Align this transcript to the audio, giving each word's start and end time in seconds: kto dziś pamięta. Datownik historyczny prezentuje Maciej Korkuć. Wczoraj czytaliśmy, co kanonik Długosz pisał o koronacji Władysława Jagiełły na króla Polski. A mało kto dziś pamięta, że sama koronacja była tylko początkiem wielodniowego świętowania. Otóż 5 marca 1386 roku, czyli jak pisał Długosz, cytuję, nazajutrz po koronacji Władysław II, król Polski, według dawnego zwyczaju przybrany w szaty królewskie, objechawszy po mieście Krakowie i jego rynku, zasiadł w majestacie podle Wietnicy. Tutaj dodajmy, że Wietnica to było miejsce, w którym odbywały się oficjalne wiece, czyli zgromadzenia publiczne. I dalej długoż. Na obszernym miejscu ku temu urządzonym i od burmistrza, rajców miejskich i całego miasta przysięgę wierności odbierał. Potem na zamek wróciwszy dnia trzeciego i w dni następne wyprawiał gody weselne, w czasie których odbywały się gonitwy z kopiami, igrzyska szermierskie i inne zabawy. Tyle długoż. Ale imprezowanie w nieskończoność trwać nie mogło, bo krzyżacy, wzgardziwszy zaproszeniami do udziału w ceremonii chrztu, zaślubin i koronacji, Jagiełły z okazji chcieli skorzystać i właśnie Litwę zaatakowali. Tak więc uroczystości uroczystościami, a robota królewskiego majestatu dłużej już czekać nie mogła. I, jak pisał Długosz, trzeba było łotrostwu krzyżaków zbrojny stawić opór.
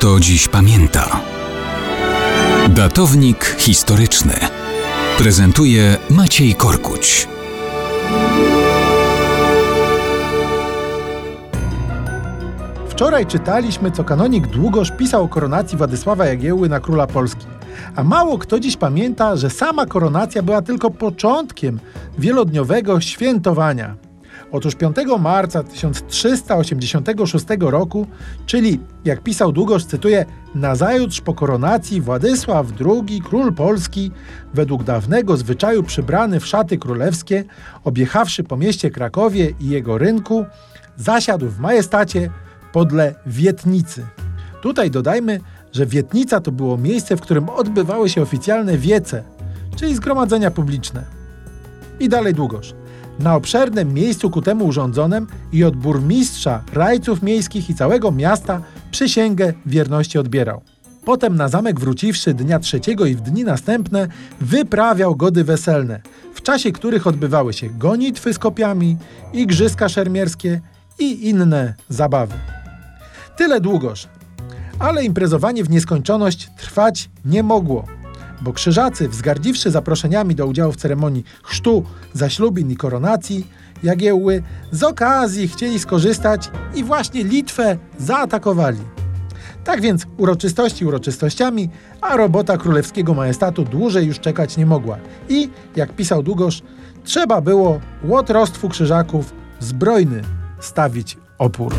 kto 0.00 0.20
dziś 0.20 0.48
pamięta. 0.48 1.20
Datownik 2.68 3.56
historyczny 3.58 4.34
prezentuje 5.18 5.96
Maciej 6.10 6.54
Korkuć. 6.54 7.28
Wczoraj 12.88 13.26
czytaliśmy, 13.26 13.90
co 13.90 14.04
kanonik 14.04 14.46
Długosz 14.46 14.90
pisał 14.90 15.24
o 15.24 15.28
koronacji 15.28 15.78
Władysława 15.78 16.26
Jagiełły 16.26 16.68
na 16.68 16.80
króla 16.80 17.06
Polski. 17.06 17.46
A 17.96 18.04
mało 18.04 18.38
kto 18.38 18.60
dziś 18.60 18.76
pamięta, 18.76 19.36
że 19.36 19.50
sama 19.50 19.86
koronacja 19.86 20.42
była 20.42 20.62
tylko 20.62 20.90
początkiem 20.90 21.80
wielodniowego 22.18 23.00
świętowania. 23.00 24.09
Otóż 24.52 24.74
5 24.74 24.96
marca 25.18 25.62
1386 25.62 27.46
roku, 27.60 28.06
czyli 28.46 28.80
jak 29.04 29.22
pisał 29.22 29.52
Długosz, 29.52 29.84
cytuję, 29.84 30.26
nazajutrz 30.54 31.20
po 31.20 31.34
koronacji 31.34 32.00
Władysław 32.00 32.66
II, 32.86 33.20
król 33.20 33.52
Polski, 33.52 34.10
według 34.54 34.84
dawnego 34.84 35.36
zwyczaju 35.36 35.82
przybrany 35.82 36.40
w 36.40 36.46
szaty 36.46 36.78
królewskie, 36.78 37.44
objechawszy 37.84 38.44
po 38.44 38.56
mieście 38.56 38.90
Krakowie 38.90 39.52
i 39.60 39.68
jego 39.68 39.98
rynku, 39.98 40.44
zasiadł 40.96 41.48
w 41.48 41.58
majestacie 41.58 42.30
podle 42.72 43.14
Wietnicy. 43.26 44.06
Tutaj 44.62 44.90
dodajmy, 44.90 45.40
że 45.72 45.86
Wietnica 45.86 46.40
to 46.40 46.52
było 46.52 46.78
miejsce, 46.78 47.16
w 47.16 47.20
którym 47.20 47.48
odbywały 47.48 48.08
się 48.08 48.22
oficjalne 48.22 48.78
wiece, 48.78 49.22
czyli 49.76 49.94
zgromadzenia 49.94 50.50
publiczne. 50.50 51.04
I 52.00 52.08
dalej 52.08 52.34
długoż. 52.34 52.79
Na 53.22 53.36
obszernym 53.36 53.94
miejscu 53.94 54.30
ku 54.30 54.42
temu 54.42 54.66
urządzonym 54.66 55.26
i 55.52 55.64
od 55.64 55.76
burmistrza, 55.76 56.62
rajców 56.72 57.22
miejskich 57.22 57.70
i 57.70 57.74
całego 57.74 58.12
miasta 58.12 58.62
przysięgę 58.90 59.52
wierności 59.66 60.18
odbierał. 60.18 60.60
Potem 61.04 61.36
na 61.36 61.48
zamek 61.48 61.80
wróciwszy 61.80 62.34
dnia 62.34 62.58
trzeciego 62.58 63.06
i 63.06 63.14
w 63.14 63.20
dni 63.20 63.44
następne 63.44 64.08
wyprawiał 64.40 65.16
gody 65.16 65.44
weselne, 65.44 66.00
w 66.34 66.42
czasie 66.42 66.72
których 66.72 67.06
odbywały 67.06 67.52
się 67.52 67.68
gonitwy 67.68 68.34
z 68.34 68.38
kopiami, 68.38 68.96
igrzyska 69.32 69.88
szermierskie 69.88 70.60
i 70.98 71.28
inne 71.28 71.74
zabawy. 71.88 72.34
Tyle 73.36 73.60
długoż. 73.60 74.08
Ale 74.78 75.04
imprezowanie 75.04 75.64
w 75.64 75.70
nieskończoność 75.70 76.50
trwać 76.56 77.10
nie 77.24 77.42
mogło, 77.42 77.84
bo 78.40 78.52
krzyżacy, 78.52 79.08
wzgardziwszy 79.08 79.70
zaproszeniami 79.70 80.34
do 80.34 80.46
udziału 80.46 80.72
w 80.72 80.76
ceremonii 80.76 81.24
chrztu, 81.42 81.84
zaślubin 82.12 82.70
i 82.70 82.76
koronacji, 82.76 83.46
Jagiełły 83.82 84.42
z 84.72 84.82
okazji 84.82 85.48
chcieli 85.48 85.78
skorzystać 85.78 86.50
i 86.74 86.84
właśnie 86.84 87.24
Litwę 87.24 87.76
zaatakowali. 87.98 88.80
Tak 89.64 89.80
więc 89.80 90.06
uroczystości 90.16 90.84
uroczystościami, 90.84 91.68
a 92.00 92.16
robota 92.16 92.56
królewskiego 92.56 93.14
majestatu 93.14 93.64
dłużej 93.64 94.06
już 94.06 94.20
czekać 94.20 94.56
nie 94.56 94.66
mogła. 94.66 94.98
I, 95.28 95.48
jak 95.76 95.92
pisał 95.92 96.22
Długosz, 96.22 96.62
trzeba 97.04 97.40
było 97.40 97.80
łotrostwu 98.04 98.68
krzyżaków 98.68 99.34
zbrojny 99.60 100.22
stawić 100.60 101.18
opór. 101.38 101.74